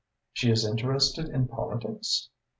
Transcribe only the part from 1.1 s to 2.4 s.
in politics?"